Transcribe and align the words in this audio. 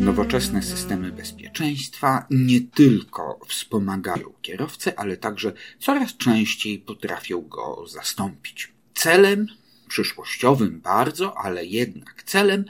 Nowoczesne 0.00 0.62
systemy 0.62 1.12
bezpieczeństwa 1.12 2.26
nie 2.30 2.60
tylko 2.60 3.40
wspomagają 3.46 4.32
kierowcę, 4.42 4.98
ale 4.98 5.16
także 5.16 5.52
coraz 5.78 6.16
częściej 6.16 6.78
potrafią 6.78 7.40
go 7.40 7.84
zastąpić. 7.86 8.72
Celem 8.94 9.46
przyszłościowym 9.88 10.80
bardzo, 10.80 11.38
ale 11.38 11.64
jednak 11.64 12.22
celem 12.22 12.64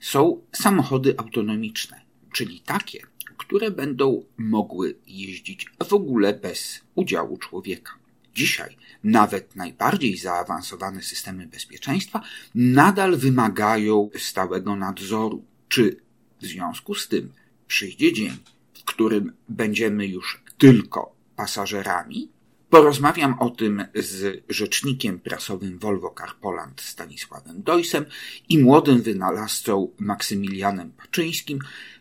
są 0.00 0.40
samochody 0.52 1.14
autonomiczne, 1.18 2.00
czyli 2.32 2.60
takie, 2.60 3.00
które 3.36 3.70
będą 3.70 4.24
mogły 4.38 4.94
jeździć 5.06 5.66
w 5.88 5.92
ogóle 5.92 6.32
bez 6.32 6.80
udziału 6.94 7.36
człowieka. 7.36 7.99
Dzisiaj 8.40 8.76
nawet 9.04 9.56
najbardziej 9.56 10.16
zaawansowane 10.16 11.02
systemy 11.02 11.46
bezpieczeństwa 11.46 12.20
nadal 12.54 13.16
wymagają 13.16 14.10
stałego 14.18 14.76
nadzoru. 14.76 15.44
Czy 15.68 15.96
w 16.40 16.46
związku 16.46 16.94
z 16.94 17.08
tym 17.08 17.32
przyjdzie 17.66 18.12
dzień, 18.12 18.36
w 18.74 18.84
którym 18.84 19.32
będziemy 19.48 20.06
już 20.06 20.42
tylko 20.58 21.14
pasażerami? 21.36 22.30
Porozmawiam 22.70 23.38
o 23.38 23.50
tym 23.50 23.84
z 23.94 24.44
rzecznikiem 24.48 25.18
prasowym 25.18 25.78
Volvo 25.78 26.14
Car 26.18 26.34
Poland 26.40 26.80
Stanisławem 26.80 27.62
Dojsem 27.62 28.04
i 28.48 28.58
młodym 28.58 29.02
wynalazcą 29.02 29.90
Maksymilianem 29.98 30.92
Paczyńskim, 30.92 31.58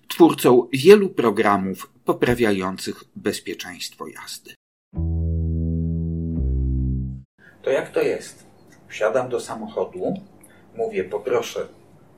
twórcą 0.08 0.68
wielu 0.74 1.10
programów 1.10 1.90
poprawiających 2.06 3.04
bezpieczeństwo 3.16 4.08
jazdy. 4.08 4.59
To 7.62 7.70
jak 7.70 7.90
to 7.90 8.02
jest? 8.02 8.44
Wsiadam 8.88 9.30
do 9.30 9.40
samochodu, 9.40 10.14
mówię 10.76 11.04
poproszę 11.04 11.60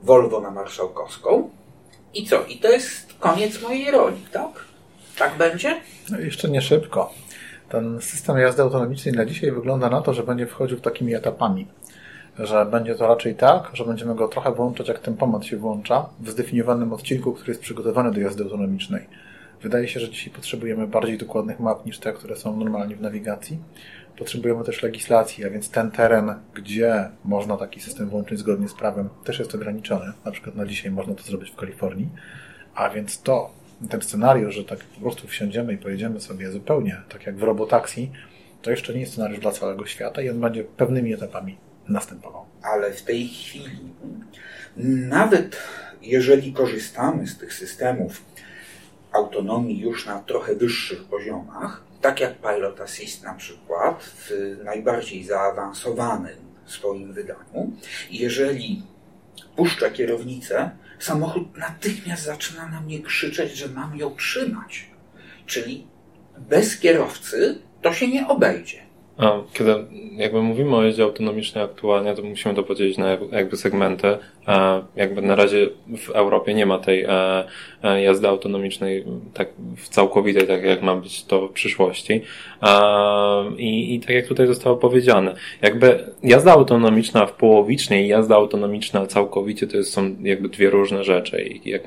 Volvo 0.02 0.40
na 0.40 0.50
Marszałkowską 0.50 1.50
i 2.14 2.26
co? 2.26 2.44
I 2.44 2.56
to 2.56 2.68
jest 2.68 3.14
koniec 3.20 3.62
mojej 3.62 3.90
roli, 3.90 4.26
tak? 4.32 4.64
Tak 5.18 5.36
będzie? 5.38 5.80
No 6.10 6.18
jeszcze 6.18 6.48
nie 6.48 6.62
szybko. 6.62 7.12
Ten 7.68 8.00
system 8.00 8.38
jazdy 8.38 8.62
autonomicznej 8.62 9.14
na 9.14 9.24
dzisiaj 9.24 9.52
wygląda 9.52 9.90
na 9.90 10.02
to, 10.02 10.14
że 10.14 10.22
będzie 10.22 10.46
wchodził 10.46 10.80
takimi 10.80 11.14
etapami. 11.14 11.66
Że 12.38 12.66
będzie 12.66 12.94
to 12.94 13.06
raczej 13.06 13.34
tak, 13.34 13.70
że 13.72 13.84
będziemy 13.84 14.14
go 14.14 14.28
trochę 14.28 14.52
włączać, 14.52 14.88
jak 14.88 14.98
tempomat 14.98 15.44
się 15.44 15.56
włącza, 15.56 16.06
w 16.20 16.30
zdefiniowanym 16.30 16.92
odcinku, 16.92 17.32
który 17.32 17.50
jest 17.50 17.60
przygotowany 17.60 18.12
do 18.12 18.20
jazdy 18.20 18.44
autonomicznej. 18.44 19.06
Wydaje 19.62 19.88
się, 19.88 20.00
że 20.00 20.10
dzisiaj 20.10 20.32
potrzebujemy 20.32 20.86
bardziej 20.86 21.18
dokładnych 21.18 21.60
map 21.60 21.86
niż 21.86 21.98
te, 21.98 22.12
które 22.12 22.36
są 22.36 22.56
normalnie 22.56 22.96
w 22.96 23.00
nawigacji. 23.00 23.58
Potrzebujemy 24.18 24.64
też 24.64 24.82
legislacji, 24.82 25.44
a 25.44 25.50
więc 25.50 25.70
ten 25.70 25.90
teren, 25.90 26.34
gdzie 26.54 27.08
można 27.24 27.56
taki 27.56 27.80
system 27.80 28.08
włączyć 28.08 28.38
zgodnie 28.38 28.68
z 28.68 28.74
prawem, 28.74 29.08
też 29.24 29.38
jest 29.38 29.54
ograniczony. 29.54 30.12
Na 30.24 30.30
przykład 30.30 30.56
na 30.56 30.66
dzisiaj 30.66 30.90
można 30.90 31.14
to 31.14 31.22
zrobić 31.22 31.50
w 31.50 31.56
Kalifornii. 31.56 32.08
A 32.74 32.90
więc 32.90 33.22
to, 33.22 33.50
ten 33.90 34.02
scenariusz, 34.02 34.54
że 34.54 34.64
tak 34.64 34.78
po 34.78 35.00
prostu 35.00 35.28
wsiądziemy 35.28 35.72
i 35.72 35.78
pojedziemy 35.78 36.20
sobie 36.20 36.50
zupełnie 36.50 37.02
tak 37.08 37.26
jak 37.26 37.36
w 37.36 37.42
robotaxi, 37.42 38.10
to 38.62 38.70
jeszcze 38.70 38.94
nie 38.94 39.00
jest 39.00 39.12
scenariusz 39.12 39.40
dla 39.40 39.52
całego 39.52 39.86
świata 39.86 40.22
i 40.22 40.30
on 40.30 40.40
będzie 40.40 40.64
pewnymi 40.64 41.14
etapami 41.14 41.56
następował. 41.88 42.44
Ale 42.62 42.92
w 42.92 43.02
tej 43.02 43.28
chwili, 43.28 43.78
nawet 45.08 45.56
jeżeli 46.02 46.52
korzystamy 46.52 47.26
z 47.26 47.38
tych 47.38 47.54
systemów 47.54 48.22
autonomii 49.12 49.80
już 49.80 50.06
na 50.06 50.18
trochę 50.18 50.54
wyższych 50.54 51.04
poziomach, 51.04 51.82
tak 52.00 52.20
jak 52.20 52.40
Pilot 52.40 52.80
Assist 52.80 53.24
na 53.24 53.34
przykład, 53.34 54.02
w 54.04 54.30
najbardziej 54.64 55.24
zaawansowanym 55.24 56.36
swoim 56.66 57.12
wydaniu, 57.12 57.72
jeżeli 58.10 58.82
puszczę 59.56 59.90
kierownicę, 59.90 60.70
samochód 60.98 61.56
natychmiast 61.58 62.24
zaczyna 62.24 62.68
na 62.68 62.80
mnie 62.80 63.00
krzyczeć, 63.00 63.56
że 63.56 63.68
mam 63.68 63.96
ją 63.96 64.16
trzymać. 64.16 64.90
Czyli 65.46 65.86
bez 66.38 66.80
kierowcy 66.80 67.58
to 67.82 67.92
się 67.92 68.08
nie 68.08 68.28
obejdzie. 68.28 68.82
A 69.16 69.32
kiedy 69.52 69.74
jakby 70.12 70.42
mówimy 70.42 70.76
o 70.76 70.82
jeździe 70.82 71.02
autonomicznej 71.02 71.64
aktualnie, 71.64 72.14
to 72.14 72.22
musimy 72.22 72.54
to 72.54 72.62
podzielić 72.62 72.98
na 72.98 73.06
jakby 73.30 73.56
segmenty. 73.56 74.18
Jakby 74.96 75.22
na 75.22 75.34
razie 75.34 75.68
w 75.98 76.10
Europie 76.10 76.54
nie 76.54 76.66
ma 76.66 76.78
tej 76.78 77.04
e, 77.04 77.44
e, 77.82 78.02
jazdy 78.02 78.28
autonomicznej 78.28 79.04
tak 79.34 79.48
całkowitej, 79.90 80.46
tak 80.46 80.64
jak 80.64 80.82
ma 80.82 80.96
być 80.96 81.24
to 81.24 81.48
w 81.48 81.52
przyszłości. 81.52 82.20
I, 83.56 83.94
I 83.94 84.00
tak 84.00 84.10
jak 84.10 84.26
tutaj 84.26 84.46
zostało 84.46 84.76
powiedziane, 84.76 85.34
jakby 85.62 86.04
jazda 86.22 86.52
autonomiczna 86.52 87.26
w 87.26 87.32
połowicznie 87.32 88.04
i 88.04 88.08
jazda 88.08 88.36
autonomiczna 88.36 89.06
całkowicie 89.06 89.66
to 89.66 89.76
jest, 89.76 89.92
są 89.92 90.16
jakby 90.22 90.48
dwie 90.48 90.70
różne 90.70 91.04
rzeczy. 91.04 91.42
I 91.42 91.70
jak, 91.70 91.82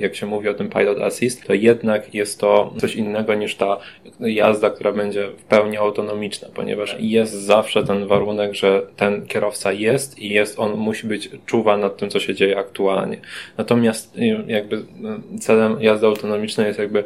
jak 0.00 0.14
się 0.16 0.26
mówi 0.26 0.48
o 0.48 0.54
tym 0.54 0.68
pilot 0.68 0.98
assist, 0.98 1.46
to 1.46 1.54
jednak 1.54 2.14
jest 2.14 2.40
to 2.40 2.74
coś 2.78 2.96
innego 2.96 3.34
niż 3.34 3.54
ta 3.54 3.78
jazda, 4.20 4.70
która 4.70 4.92
będzie 4.92 5.28
w 5.28 5.42
pełni 5.42 5.76
autonomiczna, 5.76 6.48
ponieważ 6.54 6.96
jest 6.98 7.32
zawsze 7.32 7.84
ten 7.84 8.06
warunek, 8.06 8.54
że 8.54 8.82
ten 8.96 9.26
kierowca 9.26 9.72
jest 9.72 10.18
i 10.18 10.28
jest, 10.28 10.58
on 10.58 10.76
musi 10.76 11.06
być 11.06 11.30
czuwany 11.46 11.81
nad 11.82 11.96
tym, 11.96 12.10
co 12.10 12.20
się 12.20 12.34
dzieje 12.34 12.58
aktualnie. 12.58 13.16
Natomiast 13.58 14.16
y, 14.16 14.44
jakby 14.46 14.76
y, 14.76 15.38
celem 15.38 15.82
jazdy 15.82 16.06
autonomicznej 16.06 16.66
jest 16.66 16.78
jakby 16.78 17.04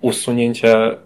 usunięcie 0.00 0.96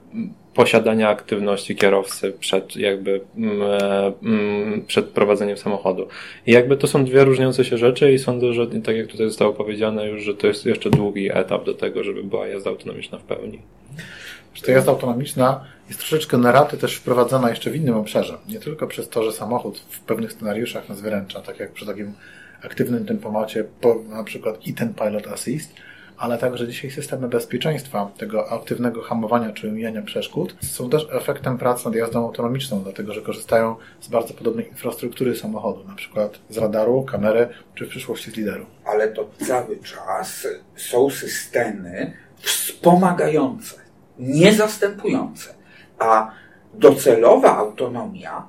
posiadania 0.55 1.09
aktywności 1.09 1.77
kierowcy 1.77 2.33
przed 2.41 2.77
jakby 2.77 3.21
mm, 3.37 3.63
e, 3.63 4.13
mm, 4.23 4.83
przed 4.87 5.07
prowadzeniem 5.07 5.57
samochodu. 5.57 6.09
I 6.47 6.53
jakby 6.53 6.77
to 6.77 6.87
są 6.87 7.05
dwie 7.05 7.25
różniące 7.25 7.65
się 7.65 7.79
rzeczy 7.79 8.13
i 8.13 8.19
sądzę, 8.19 8.53
że 8.53 8.67
tak 8.67 8.97
jak 8.97 9.07
tutaj 9.07 9.29
zostało 9.29 9.53
powiedziane 9.53 10.09
już, 10.09 10.23
że 10.23 10.35
to 10.35 10.47
jest 10.47 10.67
jeszcze 10.67 10.91
długi 10.91 11.31
etap 11.33 11.65
do 11.65 11.75
tego, 11.75 12.05
żeby 12.05 12.25
była 12.25 12.47
jazda 12.47 12.71
autonomiczna 12.71 13.19
w 13.19 13.23
pełni. 13.23 13.59
Że 14.55 14.63
ta 14.63 14.73
jazda 14.73 14.93
autonomiczna 14.93 15.65
jest 15.89 16.01
troszeczkę 16.01 16.39
na 16.39 16.53
raty 16.53 16.77
też 16.77 16.97
wprowadzana 16.97 17.51
jeszcze 17.51 17.71
w 17.71 17.77
innym 17.77 17.95
obszarze. 17.95 18.39
Nie 18.49 18.61
tylko 18.61 18.87
przez 18.87 19.09
to, 19.09 19.23
że 19.25 19.33
samochód 19.33 19.79
w 19.79 20.01
pewnych 20.01 20.33
scenariuszach 20.33 20.89
nas 20.89 21.01
wyręcza, 21.01 21.41
tak 21.41 21.61
jak 21.61 21.73
przy 21.73 21.87
takim 21.87 22.13
aktywnym 22.65 23.07
tempomacie, 23.07 23.65
na 24.09 24.25
przykład 24.25 24.67
i 24.67 24.75
ten 24.75 24.95
Pilot 24.95 25.27
Assist, 25.27 25.73
ale 26.17 26.39
także 26.39 26.69
dzisiaj 26.69 26.91
systemy 26.91 27.29
bezpieczeństwa 27.29 28.11
tego 28.19 28.51
aktywnego 28.53 29.03
hamowania 29.03 29.53
czy 29.53 29.69
umijania 29.69 30.03
przeszkód 30.03 30.57
są 30.63 30.91
też 30.91 31.07
efektem 31.13 31.59
pracy 31.59 31.85
nad 31.85 31.95
jazdą 31.95 32.25
autonomiczną, 32.25 32.83
dlatego 32.83 33.13
że 33.13 33.23
korzystają 33.23 33.77
z 34.01 34.09
bardzo 34.09 34.35
podobnej 34.35 34.69
infrastruktury 34.69 35.37
samochodu, 35.37 35.85
na 35.85 35.95
przykład 35.95 36.39
z 36.51 36.59
radaru, 36.59 37.03
kamery 37.03 37.49
czy 37.75 37.87
w 37.87 37.89
przyszłości 37.89 38.31
z 38.31 38.37
lideru. 38.37 38.67
Ale 38.85 39.09
to 39.09 39.31
cały 39.47 39.79
czas 39.79 40.47
są 40.77 41.11
systemy 41.11 42.13
wspomagające, 42.37 43.77
nie 44.19 44.53
zastępujące, 44.53 45.55
a 45.99 46.31
docelowa 46.75 47.57
autonomia 47.57 48.47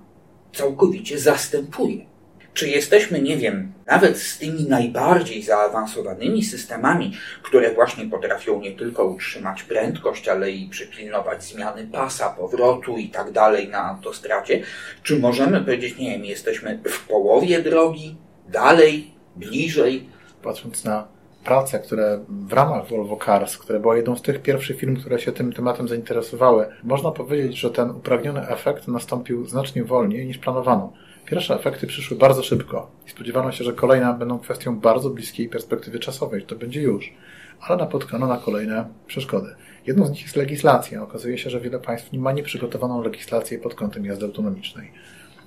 całkowicie 0.54 1.20
zastępuje 1.20 2.13
czy 2.54 2.70
jesteśmy, 2.70 3.22
nie 3.22 3.38
wiem, 3.38 3.74
nawet 3.86 4.18
z 4.18 4.38
tymi 4.38 4.64
najbardziej 4.64 5.44
zaawansowanymi 5.44 6.44
systemami, 6.44 7.14
które 7.44 7.74
właśnie 7.74 8.06
potrafią 8.06 8.60
nie 8.60 8.72
tylko 8.72 9.06
utrzymać 9.06 9.64
prędkość, 9.64 10.28
ale 10.28 10.52
i 10.52 10.70
przypilnować 10.70 11.44
zmiany 11.44 11.88
pasa, 11.92 12.30
powrotu 12.30 12.98
i 12.98 13.10
tak 13.10 13.32
dalej 13.32 13.70
na 13.70 13.86
autostradzie, 13.86 14.64
czy 15.04 15.20
możemy 15.20 15.62
powiedzieć, 15.62 15.98
nie 15.98 16.12
wiem, 16.12 16.26
jesteśmy 16.26 16.80
w 16.86 17.08
połowie 17.08 17.62
drogi, 17.62 18.16
dalej, 18.50 19.12
bliżej? 19.36 20.10
Patrząc 20.44 20.84
na 20.84 21.08
prace, 21.44 21.80
które 21.80 22.20
w 22.30 22.54
ramach 22.54 22.88
Volvo 22.88 23.18
Cars, 23.26 23.58
które 23.58 23.80
była 23.80 23.98
jedną 23.98 24.16
z 24.16 24.22
tych 24.22 24.42
pierwszych 24.42 24.78
firm, 24.78 24.96
które 24.96 25.20
się 25.20 25.32
tym 25.32 25.54
tematem 25.54 25.88
zainteresowały, 25.88 26.68
można 26.84 27.12
powiedzieć, 27.12 27.60
że 27.60 27.72
ten 27.72 27.90
uprawniony 27.90 28.48
efekt 28.48 28.88
nastąpił 28.88 29.46
znacznie 29.46 29.84
wolniej 29.84 30.28
niż 30.28 30.38
planowano. 30.38 30.94
Pierwsze 31.26 31.56
efekty 31.56 31.88
przyszły 31.88 32.18
bardzo 32.18 32.44
szybko 32.44 32.92
i 33.08 33.10
spodziewano 33.10 33.52
się, 33.52 33.64
że 33.64 33.74
kolejne 33.74 34.14
będą 34.20 34.40
kwestią 34.40 34.80
bardzo 34.80 35.10
bliskiej 35.10 35.50
perspektywy 35.50 36.00
czasowej, 36.00 36.44
to 36.44 36.56
będzie 36.56 36.82
już, 36.82 37.14
ale 37.62 37.78
napotkano 37.78 38.28
na 38.28 38.38
kolejne 38.38 38.86
przeszkody. 39.08 39.56
Jedną 39.88 40.06
z 40.06 40.10
nich 40.10 40.22
jest 40.22 40.36
legislacja. 40.36 41.04
Okazuje 41.04 41.38
się, 41.38 41.50
że 41.50 41.60
wiele 41.60 41.80
państw 41.80 42.12
nie 42.12 42.20
ma 42.20 42.32
nieprzygotowaną 42.32 43.02
legislację 43.02 43.60
pod 43.60 43.76
kątem 43.76 44.06
jazdy 44.06 44.26
autonomicznej. 44.26 44.92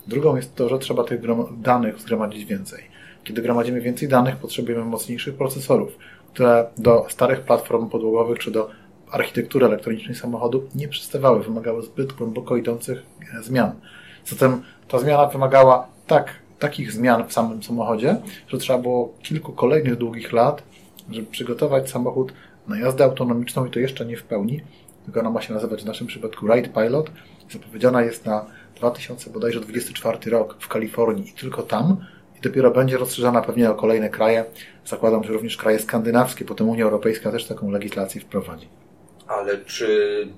Drugą 0.07 0.37
jest 0.37 0.55
to, 0.55 0.69
że 0.69 0.79
trzeba 0.79 1.05
tych 1.05 1.21
danych 1.61 2.01
zgromadzić 2.01 2.45
więcej. 2.45 2.85
Kiedy 3.25 3.43
gromadzimy 3.43 3.81
więcej 3.81 4.09
danych, 4.09 4.37
potrzebujemy 4.37 4.85
mocniejszych 4.85 5.35
procesorów, 5.35 5.99
które 6.33 6.67
do 6.79 7.07
starych 7.09 7.41
platform 7.41 7.89
podłogowych 7.89 8.39
czy 8.39 8.51
do 8.51 8.71
architektury 9.11 9.67
elektronicznej 9.67 10.15
samochodu 10.15 10.69
nie 10.75 10.89
przystawały, 10.89 11.43
wymagały 11.43 11.83
zbyt 11.83 12.13
głęboko 12.13 12.57
idących 12.57 13.03
e, 13.39 13.43
zmian. 13.43 13.73
Zatem 14.27 14.63
ta 14.89 14.99
zmiana 14.99 15.27
wymagała 15.27 15.87
tak, 16.07 16.35
takich 16.59 16.93
zmian 16.93 17.29
w 17.29 17.33
samym 17.33 17.63
samochodzie, 17.63 18.17
że 18.49 18.59
trzeba 18.59 18.79
było 18.79 19.15
kilku 19.23 19.53
kolejnych 19.53 19.97
długich 19.97 20.33
lat, 20.33 20.63
żeby 21.11 21.27
przygotować 21.27 21.91
samochód 21.91 22.33
na 22.69 22.79
jazdę 22.79 23.05
autonomiczną 23.05 23.67
i 23.67 23.71
to 23.71 23.79
jeszcze 23.79 24.07
nie 24.07 24.17
w 24.17 24.23
pełni, 24.23 24.61
tylko 25.05 25.21
ona 25.21 25.31
ma 25.31 25.43
się 25.43 25.55
nazywać 25.55 25.83
w 25.83 25.87
naszym 25.87 26.07
przypadku 26.07 26.47
Ride 26.47 26.69
Pilot. 26.69 27.11
Zapowiedziana 27.51 28.03
jest 28.03 28.27
na 28.27 28.47
2024 28.77 30.31
rok 30.31 30.57
w 30.61 30.69
Kalifornii 30.69 31.29
i 31.29 31.33
tylko 31.33 31.63
tam 31.63 31.97
i 32.39 32.41
dopiero 32.41 32.71
będzie 32.71 32.99
rozszerzana 32.99 33.43
pewnie 33.43 33.71
o 33.71 33.75
kolejne 33.75 34.11
kraje. 34.11 34.45
Zakładam, 34.87 35.25
że 35.25 35.33
również 35.33 35.57
kraje 35.57 35.79
skandynawskie, 35.79 36.45
potem 36.45 36.69
Unia 36.69 36.85
Europejska 36.85 37.31
też 37.31 37.47
taką 37.47 37.71
legislację 37.71 38.21
wprowadzi 38.21 38.69
ale 39.29 39.59
czy 39.59 40.29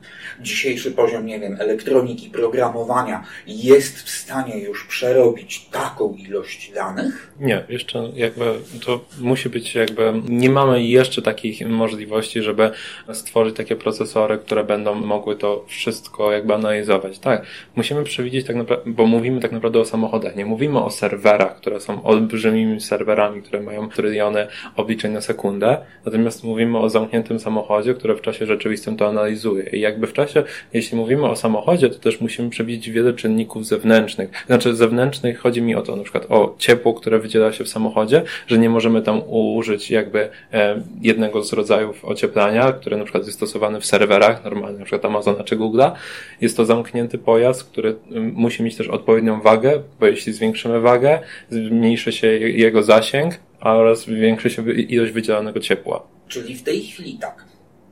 dzisiejszy 0.41 0.93
poziom, 0.93 1.27
nie 1.27 1.41
wiem, 1.41 1.57
elektroniki, 1.61 2.31
programowania 2.31 3.25
jest 3.47 4.03
w 4.03 4.11
stanie 4.11 4.59
już 4.59 4.87
przerobić 4.87 5.69
taką 5.71 6.15
ilość 6.15 6.73
danych? 6.73 7.33
Nie, 7.41 7.65
jeszcze 7.69 8.11
jakby 8.15 8.45
to 8.85 9.01
musi 9.21 9.49
być 9.49 9.75
jakby, 9.75 10.13
nie 10.29 10.51
mamy 10.51 10.85
jeszcze 10.85 11.23
takich 11.23 11.69
możliwości, 11.69 12.43
żeby 12.43 12.71
stworzyć 13.13 13.57
takie 13.57 13.77
procesory, 13.77 14.39
które 14.39 14.65
będą 14.65 14.95
mogły 14.95 15.37
to 15.37 15.65
wszystko 15.69 16.33
jakby 16.33 16.55
analizować. 16.55 17.19
Tak, 17.19 17.47
musimy 17.77 18.05
przewidzieć 18.05 18.47
tak 18.47 18.57
naprawdę, 18.57 18.91
bo 18.91 19.07
mówimy 19.07 19.41
tak 19.41 19.53
naprawdę 19.53 19.81
o 19.81 19.85
samochodach, 19.85 20.37
nie 20.37 20.47
mówimy 20.47 20.85
o 20.85 20.91
serwerach, 20.91 21.57
które 21.57 21.81
są 21.81 22.03
olbrzymimi 22.03 22.81
serwerami, 22.81 23.43
które 23.43 23.61
mają 23.61 23.89
tryliony 23.89 24.47
obliczeń 24.77 25.13
na 25.13 25.21
sekundę, 25.21 25.79
natomiast 26.05 26.45
mówimy 26.45 26.79
o 26.79 26.89
zamkniętym 26.89 27.41
samochodzie, 27.41 27.95
które 27.95 28.15
w 28.17 28.21
czasie 28.21 28.47
rzeczywistym 28.47 28.78
system 28.79 28.97
to 28.97 29.09
analizuje. 29.09 29.71
I 29.73 29.81
jakby 29.81 30.07
w 30.07 30.13
czasie, 30.13 30.43
jeśli 30.73 30.97
mówimy 30.97 31.27
o 31.27 31.37
samochodzie, 31.37 31.91
to 31.91 31.99
też 31.99 32.21
musimy 32.21 32.51
przewidzieć 32.51 32.91
wiele 32.91 33.13
czynników 33.13 33.67
zewnętrznych. 33.67 34.31
Znaczy 34.47 34.77
zewnętrznych 34.77 35.39
chodzi 35.39 35.63
mi 35.63 35.75
o 35.75 35.83
to, 35.83 35.97
na 35.97 36.03
przykład 36.03 36.27
o 36.29 36.55
ciepło, 36.59 36.95
które 36.95 37.19
wydziela 37.19 37.53
się 37.53 37.65
w 37.65 37.69
samochodzie, 37.69 38.23
że 38.47 38.59
nie 38.59 38.71
możemy 38.71 39.03
tam 39.03 39.23
użyć 39.29 39.91
jakby 39.91 40.29
e, 40.53 40.83
jednego 41.03 41.45
z 41.45 41.53
rodzajów 41.53 42.05
ocieplania, 42.05 42.73
które 42.73 42.97
na 42.97 43.05
przykład 43.05 43.25
jest 43.25 43.37
stosowany 43.37 43.81
w 43.81 43.87
serwerach, 43.87 44.45
normalnie 44.45 44.79
na 44.79 44.85
przykład 44.85 45.05
Amazona 45.05 45.45
czy 45.45 45.57
Google'a. 45.57 45.93
Jest 46.41 46.57
to 46.57 46.65
zamknięty 46.65 47.19
pojazd, 47.19 47.65
który 47.65 47.97
musi 48.33 48.63
mieć 48.63 48.77
też 48.77 48.89
odpowiednią 48.89 49.41
wagę, 49.41 49.83
bo 50.01 50.07
jeśli 50.07 50.33
zwiększymy 50.33 50.81
wagę, 50.81 51.19
zmniejszy 51.51 52.13
się 52.13 52.27
jego 52.39 52.83
zasięg, 52.83 53.39
oraz 53.61 54.01
zwiększy 54.01 54.51
się 54.51 54.73
ilość 54.73 55.13
wydzielanego 55.13 55.61
ciepła. 55.61 56.07
Czyli 56.29 56.55
w 56.55 56.63
tej 56.63 56.81
chwili 56.81 57.19
tak 57.19 57.48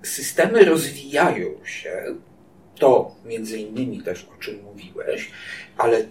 systemy 0.06 0.64
rozwijają 0.64 1.50
się, 1.64 2.02
to 2.78 3.14
między 3.24 3.58
innymi 3.58 4.02
też 4.02 4.26
o 4.38 4.42
czym 4.42 4.62
mówiłeś, 4.62 5.30
ale 5.78 6.04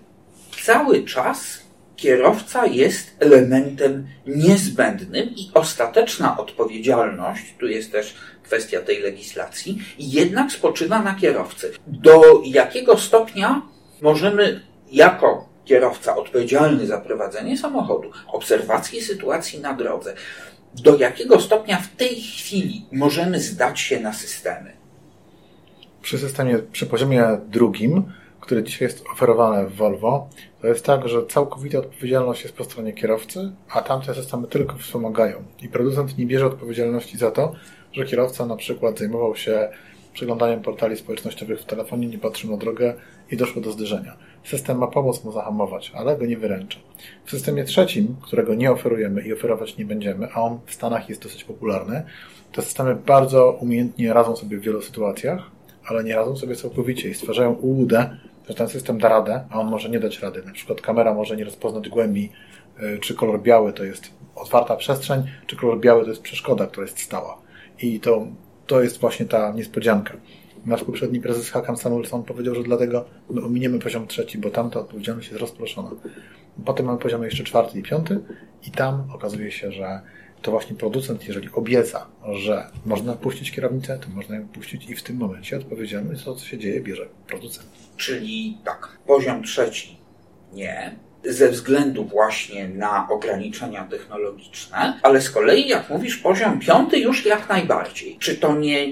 cały 0.64 1.04
czas 1.04 1.66
kierowca 1.96 2.66
jest 2.66 3.16
elementem 3.20 4.08
niezbędnym 4.28 5.30
i 5.30 5.52
ostateczna 5.54 6.38
odpowiedzialność, 6.38 7.56
tu 7.60 7.68
jest 7.68 7.92
też 7.92 8.16
kwestia 8.44 8.82
tej 8.82 9.00
legislacji, 9.00 9.82
jednak 10.00 10.52
spoczywa 10.52 11.02
na 11.02 11.16
kierowcy. 11.16 11.72
Do 11.88 12.42
jakiego 12.46 12.98
stopnia 12.98 13.62
możemy 14.02 14.62
jako 14.92 15.50
kierowca 15.66 16.16
odpowiedzialny 16.16 16.88
za 16.88 16.98
prowadzenie 16.98 17.58
samochodu, 17.58 18.12
obserwację 18.28 19.02
sytuacji 19.02 19.60
na 19.60 19.74
drodze, 19.74 20.14
do 20.84 20.98
jakiego 20.98 21.42
stopnia 21.42 21.78
w 21.78 21.96
tej 21.96 22.22
chwili 22.22 22.86
możemy 22.92 23.40
zdać 23.40 23.80
się 23.80 24.00
na 24.00 24.14
systemy? 24.14 24.72
Przy 26.02 26.18
systemie, 26.18 26.60
przy 26.72 26.86
poziomie 26.86 27.38
drugim, 27.48 28.04
który 28.40 28.64
dzisiaj 28.64 28.88
jest 28.88 29.06
oferowany 29.14 29.68
w 29.70 29.76
Volvo, 29.76 30.30
to 30.62 30.68
jest 30.68 30.86
tak, 30.86 31.08
że 31.08 31.26
całkowita 31.26 31.78
odpowiedzialność 31.78 32.44
jest 32.44 32.56
po 32.56 32.64
stronie 32.64 32.94
kierowcy, 32.94 33.52
a 33.70 33.82
tamte 33.82 34.16
systemy 34.16 34.48
tylko 34.48 34.78
wspomagają. 34.78 35.44
I 35.62 35.70
producent 35.70 36.18
nie 36.18 36.26
bierze 36.26 36.46
odpowiedzialności 36.46 37.18
za 37.18 37.32
to, 37.32 37.56
że 37.94 38.06
kierowca 38.06 38.46
na 38.46 38.56
przykład 38.56 39.00
zajmował 39.00 39.36
się 39.36 39.70
przeglądaniem 40.14 40.62
portali 40.62 40.98
społecznościowych 40.98 41.62
w 41.62 41.66
telefonie, 41.66 42.08
nie 42.08 42.18
patrzył 42.18 42.52
na 42.52 42.58
drogę 42.58 42.94
i 43.32 43.38
doszło 43.38 43.62
do 43.62 43.72
zderzenia. 43.72 44.18
System 44.44 44.78
ma 44.78 44.88
pomóc 44.88 45.24
mu 45.24 45.32
zahamować, 45.32 45.92
ale 45.96 46.18
go 46.18 46.26
nie 46.26 46.38
wyręcza. 46.38 46.80
W 47.26 47.32
systemie 47.32 47.64
trzecim, 47.64 48.16
którego 48.22 48.56
nie 48.56 48.72
oferujemy 48.72 49.22
i 49.22 49.34
oferować 49.34 49.78
nie 49.78 49.86
będziemy, 49.86 50.28
a 50.34 50.42
on 50.42 50.60
w 50.66 50.74
Stanach 50.74 51.10
jest 51.10 51.24
dosyć 51.24 51.44
popularny, 51.44 52.04
te 52.52 52.62
systemy 52.62 52.96
bardzo 52.96 53.52
umiejętnie 53.52 54.14
radzą 54.14 54.36
sobie 54.36 54.58
w 54.58 54.62
wielu 54.62 54.82
sytuacjach, 54.82 55.52
ale 55.86 56.04
nie 56.04 56.16
radzą 56.16 56.38
sobie 56.38 56.56
całkowicie 56.56 57.10
i 57.10 57.14
stwarzają 57.14 57.54
ułudę, 57.54 58.18
że 58.50 58.54
ten 58.54 58.70
system 58.70 58.98
da 58.98 59.10
radę, 59.10 59.44
a 59.50 59.60
on 59.60 59.68
może 59.68 59.90
nie 59.90 60.00
dać 60.00 60.20
rady. 60.20 60.44
Na 60.46 60.52
przykład 60.52 60.82
kamera 60.82 61.14
może 61.14 61.38
nie 61.38 61.44
rozpoznać 61.44 61.90
głębi, 61.90 62.30
y, 62.84 63.00
czy 63.00 63.16
kolor 63.16 63.42
biały 63.42 63.74
to 63.74 63.84
jest 63.84 64.10
otwarta 64.36 64.76
przestrzeń, 64.76 65.24
czy 65.48 65.56
kolor 65.56 65.80
biały 65.80 66.04
to 66.04 66.10
jest 66.10 66.22
przeszkoda, 66.22 66.68
która 66.68 66.86
jest 66.86 67.00
stała. 67.00 67.38
I 67.82 68.00
to, 68.00 68.28
to 68.68 68.82
jest 68.82 69.00
właśnie 69.00 69.26
ta 69.26 69.52
niespodzianka. 69.52 70.14
Nasz 70.66 70.84
poprzedni 70.84 71.22
prezes 71.22 71.50
Hakan 71.50 71.78
Samuelson 71.78 72.24
powiedział, 72.24 72.56
że 72.56 72.64
dlatego 72.64 73.06
my 73.30 73.42
ominiemy 73.42 73.80
poziom 73.80 74.08
trzeci, 74.08 74.38
bo 74.38 74.50
tam 74.50 74.70
ta 74.70 74.80
odpowiedzialność 74.80 75.30
jest 75.30 75.42
rozproszona. 75.42 75.92
Potem 76.66 76.86
mamy 76.86 77.00
poziom 77.00 77.24
jeszcze 77.24 77.44
czwarty 77.44 77.80
i 77.80 77.84
piąty 77.84 78.20
i 78.68 78.72
tam 78.72 79.04
okazuje 79.14 79.52
się, 79.52 79.72
że 79.72 80.02
to 80.42 80.52
właśnie 80.52 80.76
producent, 80.76 81.28
jeżeli 81.28 81.50
obieca, 81.54 82.08
że 82.34 82.68
można 82.86 83.14
puścić 83.14 83.52
kierownicę, 83.52 84.00
to 84.00 84.10
można 84.10 84.36
ją 84.36 84.48
puścić 84.48 84.90
i 84.90 84.96
w 84.96 85.04
tym 85.04 85.18
momencie 85.18 85.58
odpowiedzialność 85.58 86.20
za 86.20 86.26
to, 86.26 86.36
co 86.36 86.46
się 86.46 86.58
dzieje, 86.58 86.82
bierze 86.82 87.08
producent. 87.28 87.68
Czyli 87.98 88.58
tak, 88.66 88.98
poziom 89.08 89.44
trzeci 89.44 89.98
nie, 90.54 90.96
ze 91.24 91.50
względu 91.50 92.06
właśnie 92.06 92.70
na 92.70 93.08
ograniczenia 93.10 93.86
technologiczne, 93.86 95.00
ale 95.04 95.22
z 95.22 95.30
kolei, 95.30 95.68
jak 95.68 95.90
mówisz, 95.90 96.18
poziom 96.18 96.60
piąty 96.60 97.00
już 97.00 97.26
jak 97.26 97.50
najbardziej. 97.50 98.18
Czy 98.20 98.36
to 98.36 98.56
nie, 98.56 98.88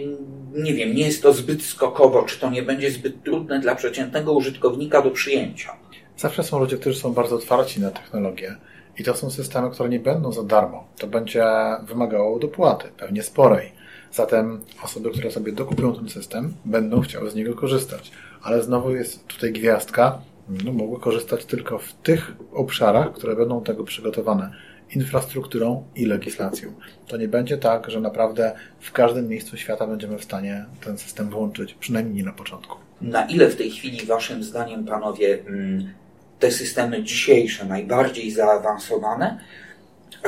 nie 0.54 0.74
wiem, 0.74 0.96
nie 0.96 1.06
jest 1.06 1.24
to 1.24 1.34
zbyt 1.34 1.64
skokowo, 1.64 2.24
czy 2.24 2.40
to 2.40 2.50
nie 2.50 2.64
będzie 2.64 2.92
zbyt 2.92 3.24
trudne 3.24 3.60
dla 3.60 3.76
przeciętnego 3.76 4.34
użytkownika 4.34 5.02
do 5.02 5.12
przyjęcia? 5.12 5.76
Zawsze 6.18 6.44
są 6.44 6.60
ludzie, 6.60 6.78
którzy 6.78 7.00
są 7.00 7.14
bardzo 7.14 7.36
otwarci 7.36 7.82
na 7.82 7.92
technologię 7.92 8.56
i 9.00 9.04
to 9.04 9.16
są 9.16 9.30
systemy, 9.30 9.72
które 9.72 9.90
nie 9.90 10.00
będą 10.00 10.32
za 10.32 10.44
darmo. 10.44 10.88
To 10.98 11.08
będzie 11.08 11.46
wymagało 11.84 12.40
dopłaty, 12.40 12.88
pewnie 12.98 13.24
sporej. 13.24 13.72
Zatem 14.12 14.62
osoby, 14.84 15.12
które 15.12 15.32
sobie 15.32 15.52
dokupią 15.52 15.96
ten 15.96 16.10
system, 16.10 16.54
będą 16.66 17.02
chciały 17.02 17.32
z 17.32 17.36
niego 17.36 17.56
korzystać. 17.56 18.12
Ale 18.44 18.64
znowu 18.64 18.92
jest 18.92 19.28
tutaj 19.28 19.54
gwiazdka, 19.54 20.22
no, 20.66 20.74
mogły 20.74 21.00
korzystać 21.00 21.46
tylko 21.46 21.78
w 21.80 21.94
tych 21.94 22.32
obszarach, 22.54 23.14
które 23.14 23.36
będą 23.36 23.64
tego 23.64 23.84
przygotowane 23.84 24.54
infrastrukturą 24.96 25.84
i 25.96 26.06
legislacją. 26.06 26.74
To 27.08 27.18
nie 27.18 27.28
będzie 27.28 27.58
tak, 27.58 27.90
że 27.90 28.02
naprawdę 28.02 28.56
w 28.80 28.92
każdym 28.92 29.28
miejscu 29.28 29.58
świata 29.58 29.88
będziemy 29.88 30.18
w 30.18 30.24
stanie 30.24 30.66
ten 30.86 30.98
system 30.98 31.30
włączyć, 31.30 31.74
przynajmniej 31.74 32.16
nie 32.16 32.24
na 32.24 32.34
początku. 32.34 32.78
Na 33.02 33.26
ile 33.26 33.50
w 33.50 33.56
tej 33.56 33.72
chwili, 33.72 34.06
Waszym 34.06 34.44
zdaniem, 34.44 34.86
panowie, 34.86 35.40
mm, 35.48 35.94
te 36.40 36.52
systemy 36.52 37.04
dzisiejsze, 37.04 37.66
najbardziej 37.66 38.32
zaawansowane, 38.32 39.40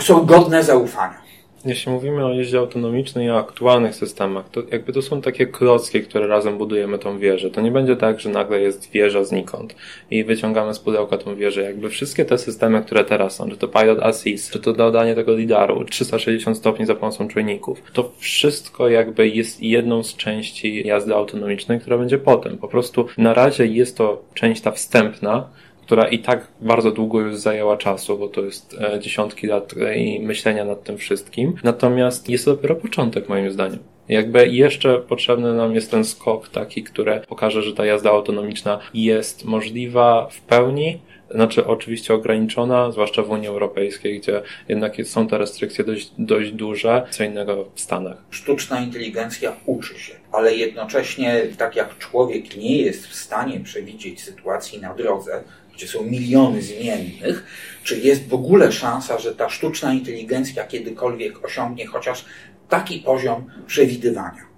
są 0.01 0.25
godne 0.25 0.63
zaufania? 0.63 1.21
Jeśli 1.65 1.91
mówimy 1.91 2.25
o 2.25 2.33
jeździe 2.33 2.59
autonomicznej 2.59 3.27
i 3.27 3.29
o 3.29 3.37
aktualnych 3.37 3.95
systemach, 3.95 4.49
to 4.49 4.63
jakby 4.71 4.93
to 4.93 5.01
są 5.01 5.21
takie 5.21 5.47
klocki, 5.47 6.01
które 6.01 6.27
razem 6.27 6.57
budujemy 6.57 6.99
tą 6.99 7.19
wieżę. 7.19 7.49
To 7.49 7.61
nie 7.61 7.71
będzie 7.71 7.95
tak, 7.95 8.19
że 8.19 8.29
nagle 8.29 8.61
jest 8.61 8.91
wieża 8.91 9.23
znikąd 9.23 9.75
i 10.11 10.23
wyciągamy 10.23 10.73
z 10.73 10.79
pudełka 10.79 11.17
tą 11.17 11.35
wieżę. 11.35 11.61
Jakby 11.61 11.89
wszystkie 11.89 12.25
te 12.25 12.37
systemy, 12.37 12.81
które 12.81 13.03
teraz 13.03 13.35
są, 13.35 13.49
czy 13.49 13.57
to 13.57 13.67
Pilot 13.67 13.99
Assist, 13.99 14.51
czy 14.51 14.59
to 14.59 14.73
dodanie 14.73 15.15
tego 15.15 15.35
lidaru, 15.35 15.85
360 15.85 16.57
stopni 16.57 16.85
za 16.85 16.95
pomocą 16.95 17.27
czujników, 17.27 17.81
to 17.93 18.11
wszystko 18.17 18.89
jakby 18.89 19.27
jest 19.27 19.63
jedną 19.63 20.03
z 20.03 20.15
części 20.15 20.87
jazdy 20.87 21.15
autonomicznej, 21.15 21.79
która 21.79 21.97
będzie 21.97 22.17
potem. 22.17 22.57
Po 22.57 22.67
prostu 22.67 23.07
na 23.17 23.33
razie 23.33 23.65
jest 23.65 23.97
to 23.97 24.21
część 24.33 24.61
ta 24.61 24.71
wstępna, 24.71 25.49
która 25.85 26.07
i 26.07 26.19
tak 26.19 26.47
bardzo 26.61 26.91
długo 26.91 27.19
już 27.19 27.35
zajęła 27.35 27.77
czasu, 27.77 28.17
bo 28.17 28.27
to 28.27 28.41
jest 28.41 28.75
e, 28.81 28.99
dziesiątki 28.99 29.47
lat 29.47 29.73
e, 29.81 29.97
i 29.97 30.19
myślenia 30.19 30.65
nad 30.65 30.83
tym 30.83 30.97
wszystkim. 30.97 31.55
Natomiast 31.63 32.29
jest 32.29 32.45
to 32.45 32.55
dopiero 32.55 32.75
początek, 32.75 33.29
moim 33.29 33.51
zdaniem. 33.51 33.79
Jakby 34.09 34.47
jeszcze 34.47 34.99
potrzebny 34.99 35.53
nam 35.53 35.75
jest 35.75 35.91
ten 35.91 36.05
skok 36.05 36.49
taki, 36.49 36.83
który 36.83 37.21
pokaże, 37.27 37.63
że 37.63 37.73
ta 37.73 37.85
jazda 37.85 38.09
autonomiczna 38.09 38.79
jest 38.93 39.45
możliwa 39.45 40.27
w 40.31 40.41
pełni, 40.41 40.99
znaczy 41.31 41.65
oczywiście 41.65 42.13
ograniczona, 42.13 42.91
zwłaszcza 42.91 43.23
w 43.23 43.29
Unii 43.29 43.47
Europejskiej, 43.47 44.19
gdzie 44.19 44.41
jednak 44.69 44.95
są 45.03 45.27
te 45.27 45.37
restrykcje 45.37 45.83
dość, 45.83 46.11
dość 46.17 46.51
duże, 46.51 47.07
co 47.09 47.23
innego 47.23 47.65
w 47.75 47.81
Stanach. 47.81 48.17
Sztuczna 48.29 48.81
inteligencja 48.81 49.55
uczy 49.65 49.99
się, 49.99 50.13
ale 50.31 50.55
jednocześnie, 50.55 51.41
tak 51.57 51.75
jak 51.75 51.97
człowiek 51.97 52.57
nie 52.57 52.77
jest 52.77 53.07
w 53.07 53.15
stanie 53.15 53.59
przewidzieć 53.59 54.23
sytuacji 54.23 54.81
na 54.81 54.93
drodze, 54.93 55.43
gdzie 55.75 55.87
są 55.87 56.03
miliony 56.03 56.61
zmiennych, 56.61 57.43
czy 57.83 57.99
jest 57.99 58.27
w 58.27 58.33
ogóle 58.33 58.71
szansa, 58.71 59.19
że 59.19 59.35
ta 59.35 59.49
sztuczna 59.49 59.93
inteligencja 59.93 60.63
kiedykolwiek 60.63 61.45
osiągnie 61.45 61.87
chociaż 61.87 62.25
taki 62.69 62.99
poziom 62.99 63.45
przewidywania? 63.67 64.54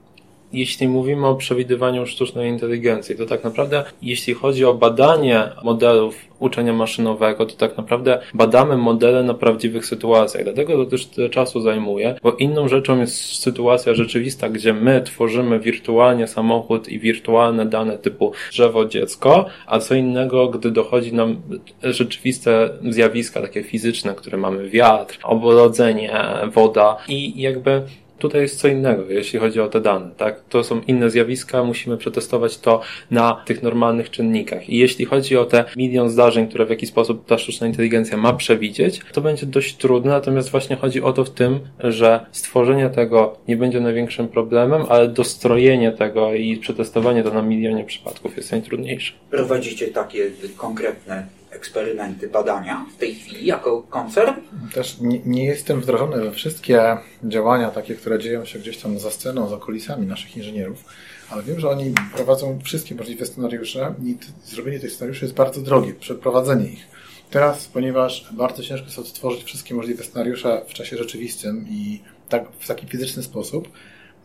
Jeśli 0.53 0.87
mówimy 0.87 1.27
o 1.27 1.35
przewidywaniu 1.35 2.05
sztucznej 2.05 2.49
inteligencji, 2.49 3.15
to 3.15 3.25
tak 3.25 3.43
naprawdę, 3.43 3.83
jeśli 4.01 4.33
chodzi 4.33 4.65
o 4.65 4.73
badanie 4.73 5.43
modelów 5.63 6.15
uczenia 6.39 6.73
maszynowego, 6.73 7.45
to 7.45 7.55
tak 7.55 7.77
naprawdę 7.77 8.19
badamy 8.33 8.77
modele 8.77 9.23
na 9.23 9.33
prawdziwych 9.33 9.85
sytuacjach. 9.85 10.43
Dlatego 10.43 10.85
to 10.85 10.91
też 10.91 11.05
tyle 11.05 11.29
czasu 11.29 11.61
zajmuje, 11.61 12.15
bo 12.23 12.31
inną 12.31 12.67
rzeczą 12.67 12.99
jest 12.99 13.15
sytuacja 13.15 13.93
rzeczywista, 13.93 14.49
gdzie 14.49 14.73
my 14.73 15.01
tworzymy 15.01 15.59
wirtualnie 15.59 16.27
samochód 16.27 16.89
i 16.89 16.99
wirtualne 16.99 17.65
dane 17.65 17.97
typu 17.97 18.31
drzewo, 18.51 18.85
dziecko, 18.85 19.45
a 19.67 19.79
co 19.79 19.95
innego, 19.95 20.47
gdy 20.47 20.71
dochodzi 20.71 21.13
nam 21.13 21.41
rzeczywiste 21.83 22.69
zjawiska, 22.89 23.41
takie 23.41 23.63
fizyczne, 23.63 24.15
które 24.15 24.37
mamy 24.37 24.69
wiatr, 24.69 25.19
obrodzenie, 25.23 26.13
woda 26.53 26.97
i 27.07 27.41
jakby 27.41 27.81
Tutaj 28.19 28.41
jest 28.41 28.59
co 28.59 28.67
innego, 28.67 29.03
jeśli 29.09 29.39
chodzi 29.39 29.61
o 29.61 29.67
te 29.67 29.81
dane, 29.81 30.09
tak? 30.17 30.41
To 30.49 30.63
są 30.63 30.81
inne 30.87 31.09
zjawiska, 31.09 31.63
musimy 31.63 31.97
przetestować 31.97 32.57
to 32.57 32.81
na 33.11 33.43
tych 33.45 33.63
normalnych 33.63 34.09
czynnikach. 34.09 34.69
I 34.69 34.77
jeśli 34.77 35.05
chodzi 35.05 35.37
o 35.37 35.45
te 35.45 35.65
milion 35.75 36.09
zdarzeń, 36.09 36.47
które 36.47 36.65
w 36.65 36.69
jakiś 36.69 36.89
sposób 36.89 37.25
ta 37.25 37.37
sztuczna 37.37 37.67
inteligencja 37.67 38.17
ma 38.17 38.33
przewidzieć, 38.33 39.01
to 39.11 39.21
będzie 39.21 39.45
dość 39.45 39.75
trudne, 39.75 40.11
natomiast 40.11 40.49
właśnie 40.49 40.75
chodzi 40.75 41.01
o 41.01 41.13
to 41.13 41.23
w 41.23 41.29
tym, 41.29 41.59
że 41.79 42.25
stworzenie 42.31 42.89
tego 42.89 43.37
nie 43.47 43.57
będzie 43.57 43.79
największym 43.79 44.27
problemem, 44.27 44.81
ale 44.89 45.07
dostrojenie 45.07 45.91
tego 45.91 46.33
i 46.33 46.57
przetestowanie 46.57 47.23
to 47.23 47.33
na 47.33 47.41
milionie 47.41 47.83
przypadków 47.83 48.37
jest 48.37 48.51
najtrudniejsze. 48.51 49.13
Prowadzicie 49.29 49.87
takie 49.87 50.31
konkretne 50.57 51.36
eksperymenty, 51.51 52.27
badania 52.27 52.85
w 52.95 52.97
tej 52.97 53.15
chwili 53.15 53.45
jako 53.45 53.81
koncern? 53.81 54.33
Też 54.73 54.99
nie, 55.01 55.19
nie 55.25 55.45
jestem 55.45 55.81
wdrożony 55.81 56.21
we 56.21 56.31
wszystkie 56.31 56.97
działania 57.23 57.71
takie, 57.71 57.95
które 57.95 58.19
dzieją 58.19 58.45
się 58.45 58.59
gdzieś 58.59 58.77
tam 58.77 58.99
za 58.99 59.11
sceną, 59.11 59.49
za 59.49 59.57
kulisami 59.57 60.07
naszych 60.07 60.37
inżynierów, 60.37 60.83
ale 61.29 61.43
wiem, 61.43 61.59
że 61.59 61.69
oni 61.69 61.93
prowadzą 62.15 62.59
wszystkie 62.63 62.95
możliwe 62.95 63.25
scenariusze 63.25 63.93
i 64.03 64.17
zrobienie 64.45 64.79
tych 64.79 64.91
scenariuszy 64.91 65.25
jest 65.25 65.35
bardzo 65.35 65.61
drogie, 65.61 65.93
przeprowadzenie 65.93 66.69
ich. 66.69 66.87
Teraz, 67.29 67.67
ponieważ 67.67 68.29
bardzo 68.31 68.63
ciężko 68.63 68.85
jest 68.85 68.99
odtworzyć 68.99 69.43
wszystkie 69.43 69.75
możliwe 69.75 70.03
scenariusze 70.03 70.61
w 70.67 70.73
czasie 70.73 70.97
rzeczywistym 70.97 71.65
i 71.69 72.01
tak, 72.29 72.51
w 72.59 72.67
taki 72.67 72.87
fizyczny 72.87 73.23
sposób, 73.23 73.69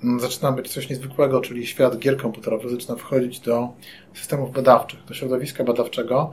mm, 0.05 0.21
zaczyna 0.21 0.52
być 0.52 0.69
coś 0.69 0.88
niezwykłego, 0.88 1.41
czyli 1.41 1.67
świat 1.67 1.99
gier 1.99 2.17
komputerowych 2.17 2.71
zaczyna 2.71 2.97
wchodzić 2.97 3.41
do 3.41 3.69
systemów 4.14 4.52
badawczych, 4.52 5.05
do 5.05 5.14
środowiska 5.14 5.64
badawczego, 5.64 6.33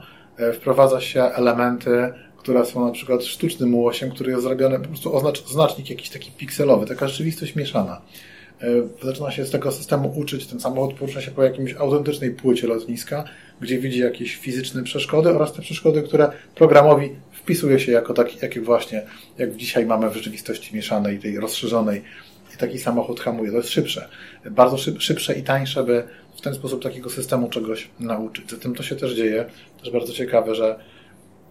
wprowadza 0.54 1.00
się 1.00 1.22
elementy, 1.22 2.12
które 2.36 2.66
są 2.66 2.86
na 2.86 2.92
przykład 2.92 3.24
sztucznym 3.24 3.74
łosiem, 3.74 4.10
który 4.10 4.30
jest 4.30 4.42
zrobiony 4.42 4.78
po 4.78 4.88
prostu 4.88 5.16
oznacz, 5.16 5.46
znacznik 5.46 5.90
jakiś 5.90 6.10
taki 6.10 6.30
pikselowy, 6.30 6.86
taka 6.86 7.08
rzeczywistość 7.08 7.56
mieszana. 7.56 8.00
E, 8.62 8.66
zaczyna 9.02 9.30
się 9.30 9.44
z 9.44 9.50
tego 9.50 9.72
systemu 9.72 10.12
uczyć, 10.16 10.46
ten 10.46 10.60
samochód 10.60 10.94
porusza 10.94 11.20
się 11.20 11.30
po 11.30 11.42
jakimś 11.42 11.74
autentycznej 11.74 12.30
płycie 12.30 12.66
lotniska, 12.66 13.24
gdzie 13.60 13.78
widzi 13.78 13.98
jakieś 13.98 14.36
fizyczne 14.36 14.82
przeszkody 14.82 15.28
oraz 15.28 15.52
te 15.52 15.62
przeszkody, 15.62 16.02
które 16.02 16.32
programowi 16.54 17.10
wpisuje 17.32 17.80
się 17.80 17.92
jako 17.92 18.14
taki, 18.14 18.38
jakie 18.42 18.60
właśnie, 18.60 19.02
jak 19.38 19.56
dzisiaj 19.56 19.86
mamy 19.86 20.10
w 20.10 20.14
rzeczywistości 20.14 20.76
mieszanej, 20.76 21.18
tej 21.18 21.40
rozszerzonej 21.40 22.02
taki 22.60 22.78
samochód 22.78 23.20
hamuje. 23.20 23.50
To 23.50 23.56
jest 23.56 23.68
szybsze. 23.68 24.08
Bardzo 24.50 24.76
szybsze 24.98 25.34
i 25.34 25.42
tańsze, 25.42 25.84
by 25.84 26.04
w 26.36 26.40
ten 26.40 26.54
sposób 26.54 26.82
takiego 26.82 27.10
systemu 27.10 27.48
czegoś 27.48 27.90
nauczyć. 28.00 28.50
Zatem 28.50 28.74
to 28.74 28.82
się 28.82 28.96
też 28.96 29.12
dzieje. 29.12 29.44
Też 29.80 29.90
bardzo 29.90 30.12
ciekawe, 30.12 30.54
że 30.54 30.78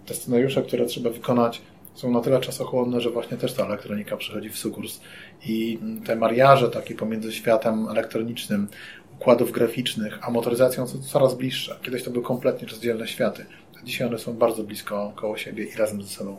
te 0.06 0.14
scenariusze, 0.14 0.62
które 0.62 0.86
trzeba 0.86 1.10
wykonać, 1.10 1.62
są 1.94 2.12
na 2.12 2.22
tyle 2.22 2.40
czasochłonne, 2.40 3.02
że 3.02 3.10
właśnie 3.10 3.38
też 3.38 3.54
ta 3.54 3.66
elektronika 3.66 4.18
przechodzi 4.18 4.50
w 4.50 4.58
sukurs. 4.58 5.02
I 5.46 5.80
te 6.06 6.16
mariaże 6.16 6.70
takie 6.70 6.96
pomiędzy 6.96 7.32
światem 7.32 7.88
elektronicznym, 7.90 8.68
układów 9.14 9.52
graficznych, 9.52 10.20
a 10.22 10.32
motoryzacją 10.32 10.88
są 10.88 11.02
coraz 11.02 11.36
bliższe. 11.36 11.80
Kiedyś 11.82 12.04
to 12.04 12.12
były 12.12 12.26
kompletnie 12.26 12.68
rozdzielne 12.68 13.08
światy. 13.08 13.46
Dzisiaj 13.84 14.08
one 14.08 14.20
są 14.20 14.34
bardzo 14.34 14.64
blisko 14.64 15.14
koło 15.16 15.38
siebie 15.38 15.64
i 15.64 15.76
razem 15.76 16.02
ze 16.02 16.10
sobą. 16.10 16.38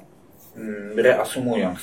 Mm, 0.56 0.98
reasumując, 0.98 1.78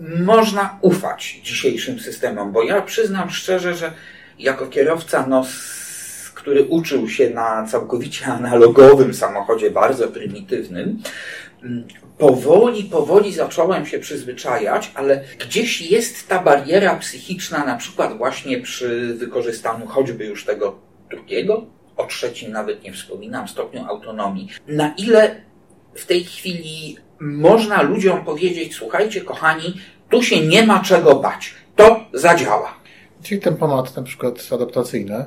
można 0.00 0.78
ufać 0.82 1.40
dzisiejszym 1.44 2.00
systemom, 2.00 2.52
bo 2.52 2.62
ja 2.62 2.82
przyznam 2.82 3.30
szczerze, 3.30 3.74
że 3.74 3.92
jako 4.38 4.66
kierowca 4.66 5.26
no, 5.26 5.44
który 6.34 6.64
uczył 6.64 7.08
się 7.08 7.30
na 7.30 7.66
całkowicie 7.66 8.26
analogowym 8.26 9.14
samochodzie, 9.14 9.70
bardzo 9.70 10.08
prymitywnym, 10.08 11.02
mm, 11.62 11.84
powoli, 12.18 12.84
powoli 12.84 13.32
zacząłem 13.32 13.86
się 13.86 13.98
przyzwyczajać, 13.98 14.92
ale 14.94 15.24
gdzieś 15.38 15.90
jest 15.90 16.28
ta 16.28 16.42
bariera 16.42 16.96
psychiczna, 16.96 17.64
na 17.64 17.76
przykład 17.76 18.18
właśnie 18.18 18.60
przy 18.60 19.14
wykorzystaniu 19.14 19.86
choćby 19.86 20.24
już 20.24 20.44
tego 20.44 20.78
drugiego, 21.10 21.66
o 21.96 22.06
trzecim 22.06 22.52
nawet 22.52 22.82
nie 22.82 22.92
wspominam, 22.92 23.48
stopniu 23.48 23.84
autonomii. 23.84 24.48
Na 24.68 24.94
ile 24.98 25.40
w 25.94 26.06
tej 26.06 26.24
chwili 26.24 26.96
można 27.20 27.82
ludziom 27.82 28.24
powiedzieć, 28.24 28.74
słuchajcie 28.74 29.20
kochani, 29.20 29.74
tu 30.10 30.22
się 30.22 30.46
nie 30.46 30.66
ma 30.66 30.80
czego 30.82 31.14
bać, 31.14 31.54
to 31.76 32.00
zadziała. 32.12 32.74
Czyli 33.22 33.40
tempomat 33.40 33.96
na 33.96 34.02
przykład 34.02 34.48
adaptacyjny 34.52 35.24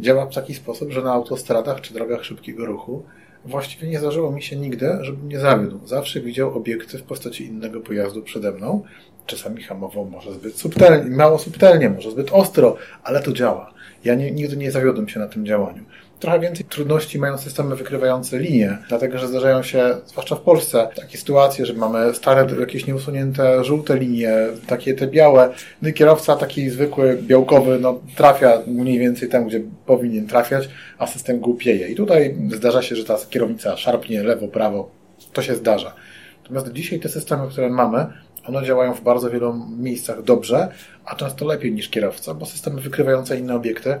działa 0.00 0.26
w 0.26 0.34
taki 0.34 0.54
sposób, 0.54 0.90
że 0.90 1.02
na 1.02 1.12
autostradach 1.12 1.80
czy 1.80 1.94
drogach 1.94 2.24
szybkiego 2.24 2.66
ruchu 2.66 3.04
właściwie 3.44 3.88
nie 3.88 3.98
zdarzyło 3.98 4.32
mi 4.32 4.42
się 4.42 4.56
nigdy, 4.56 4.98
żebym 5.00 5.28
nie 5.28 5.38
zawiódł. 5.38 5.86
Zawsze 5.86 6.20
widział 6.20 6.56
obiekty 6.56 6.98
w 6.98 7.02
postaci 7.02 7.46
innego 7.46 7.80
pojazdu 7.80 8.22
przede 8.22 8.52
mną. 8.52 8.82
Czasami 9.26 9.62
hamował 9.62 10.04
może 10.04 10.32
zbyt 10.32 10.58
subtelnie, 10.58 11.16
mało 11.16 11.38
subtelnie, 11.38 11.90
może 11.90 12.10
zbyt 12.10 12.32
ostro, 12.32 12.76
ale 13.02 13.22
to 13.22 13.32
działa. 13.32 13.72
Ja 14.04 14.14
nie, 14.14 14.30
nigdy 14.30 14.56
nie 14.56 14.72
zawiodłem 14.72 15.08
się 15.08 15.20
na 15.20 15.28
tym 15.28 15.46
działaniu 15.46 15.84
trochę 16.20 16.40
więcej 16.40 16.66
trudności 16.66 17.18
mają 17.18 17.38
systemy 17.38 17.76
wykrywające 17.76 18.38
linie, 18.38 18.78
dlatego 18.88 19.18
że 19.18 19.28
zdarzają 19.28 19.62
się, 19.62 19.96
zwłaszcza 20.06 20.36
w 20.36 20.40
Polsce, 20.40 20.88
takie 20.96 21.18
sytuacje, 21.18 21.66
że 21.66 21.74
mamy 21.74 22.14
stare, 22.14 22.46
jakieś 22.60 22.86
nieusunięte 22.86 23.64
żółte 23.64 23.98
linie, 23.98 24.32
takie 24.66 24.94
te 24.94 25.06
białe. 25.06 25.52
No 25.82 25.88
i 25.88 25.92
kierowca 25.92 26.36
taki 26.36 26.70
zwykły, 26.70 27.18
białkowy, 27.22 27.78
no 27.80 28.00
trafia 28.16 28.58
mniej 28.66 28.98
więcej 28.98 29.28
tam, 29.28 29.46
gdzie 29.46 29.60
powinien 29.86 30.26
trafiać, 30.26 30.68
a 30.98 31.06
system 31.06 31.40
głupieje. 31.40 31.88
I 31.88 31.94
tutaj 31.94 32.36
zdarza 32.54 32.82
się, 32.82 32.96
że 32.96 33.04
ta 33.04 33.16
kierownica 33.30 33.76
szarpnie 33.76 34.22
lewo, 34.22 34.48
prawo. 34.48 34.90
To 35.32 35.42
się 35.42 35.54
zdarza. 35.54 35.94
Natomiast 36.42 36.72
dzisiaj 36.72 37.00
te 37.00 37.08
systemy, 37.08 37.48
które 37.48 37.70
mamy, 37.70 38.06
one 38.46 38.66
działają 38.66 38.94
w 38.94 39.02
bardzo 39.02 39.30
wielu 39.30 39.66
miejscach 39.78 40.22
dobrze, 40.22 40.68
a 41.04 41.16
często 41.16 41.46
lepiej 41.46 41.72
niż 41.72 41.88
kierowca, 41.88 42.34
bo 42.34 42.46
systemy 42.46 42.80
wykrywające 42.80 43.38
inne 43.38 43.54
obiekty 43.54 43.98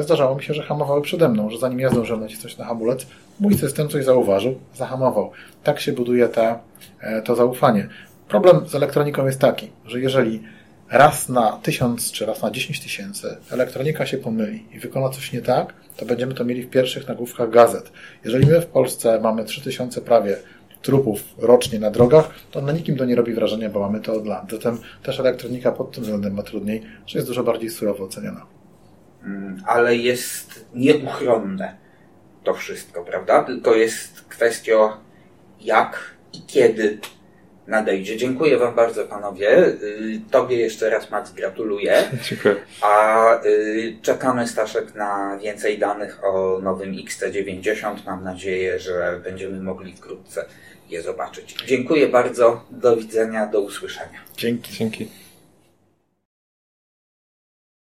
Zdarzało 0.00 0.34
mi 0.34 0.42
się, 0.42 0.54
że 0.54 0.62
hamowały 0.62 1.02
przede 1.02 1.28
mną, 1.28 1.50
że 1.50 1.58
zanim 1.58 1.80
ja 1.80 1.90
zdążyłem 1.90 2.20
nacisnąć 2.20 2.58
na 2.58 2.64
hamulec, 2.64 3.06
mój 3.40 3.54
system 3.54 3.88
coś 3.88 4.04
zauważył, 4.04 4.58
zahamował. 4.74 5.30
Tak 5.64 5.80
się 5.80 5.92
buduje 5.92 6.28
e, 7.00 7.22
to 7.22 7.36
zaufanie. 7.36 7.88
Problem 8.28 8.68
z 8.68 8.74
elektroniką 8.74 9.26
jest 9.26 9.40
taki, 9.40 9.70
że 9.86 10.00
jeżeli 10.00 10.42
raz 10.90 11.28
na 11.28 11.52
tysiąc 11.52 12.12
czy 12.12 12.26
raz 12.26 12.42
na 12.42 12.50
dziesięć 12.50 12.80
tysięcy 12.80 13.36
elektronika 13.50 14.06
się 14.06 14.18
pomyli 14.18 14.64
i 14.72 14.78
wykona 14.78 15.08
coś 15.08 15.32
nie 15.32 15.42
tak, 15.42 15.74
to 15.96 16.06
będziemy 16.06 16.34
to 16.34 16.44
mieli 16.44 16.62
w 16.62 16.70
pierwszych 16.70 17.08
nagłówkach 17.08 17.50
gazet. 17.50 17.92
Jeżeli 18.24 18.46
my 18.46 18.60
w 18.60 18.66
Polsce 18.66 19.20
mamy 19.20 19.44
trzy 19.44 19.60
tysiące 19.60 20.00
prawie 20.00 20.36
trupów 20.82 21.22
rocznie 21.38 21.78
na 21.78 21.90
drogach, 21.90 22.30
to 22.50 22.60
na 22.60 22.72
nikim 22.72 22.96
to 22.96 23.04
nie 23.04 23.16
robi 23.16 23.34
wrażenia, 23.34 23.70
bo 23.70 23.80
mamy 23.80 24.00
to 24.00 24.14
od 24.14 24.26
lat. 24.26 24.50
Zatem 24.50 24.78
też 25.02 25.20
elektronika 25.20 25.72
pod 25.72 25.92
tym 25.92 26.02
względem 26.02 26.34
ma 26.34 26.42
trudniej, 26.42 26.82
że 27.06 27.18
jest 27.18 27.28
dużo 27.28 27.44
bardziej 27.44 27.70
surowo 27.70 28.04
oceniana. 28.04 28.46
Mm, 29.24 29.62
ale 29.66 29.96
jest 29.96 30.64
nieuchronne 30.74 31.76
to 32.44 32.54
wszystko, 32.54 33.04
prawda? 33.04 33.42
Tylko 33.42 33.74
jest 33.74 34.24
kwestia 34.28 34.96
jak 35.60 36.14
i 36.32 36.42
kiedy 36.46 36.98
nadejdzie. 37.66 38.16
Dziękuję 38.16 38.58
Wam 38.58 38.74
bardzo, 38.74 39.04
panowie. 39.04 39.66
Y, 39.66 40.20
tobie 40.30 40.56
jeszcze 40.56 40.90
raz, 40.90 41.10
Max, 41.10 41.32
gratuluję. 41.32 42.02
Dziękuję. 42.28 42.56
A 42.80 43.44
y, 43.44 43.96
czekamy, 44.02 44.48
Staszek, 44.48 44.94
na 44.94 45.38
więcej 45.42 45.78
danych 45.78 46.24
o 46.24 46.58
nowym 46.62 46.92
XT90. 46.92 47.96
Mam 48.06 48.24
nadzieję, 48.24 48.78
że 48.78 49.20
będziemy 49.24 49.60
mogli 49.60 49.92
wkrótce 49.96 50.44
je 50.90 51.02
zobaczyć. 51.02 51.56
Dziękuję 51.66 52.08
bardzo. 52.08 52.64
Do 52.70 52.96
widzenia, 52.96 53.46
do 53.46 53.60
usłyszenia. 53.60 54.20
Dzięki. 54.36 54.72
Dzięki. 54.72 55.08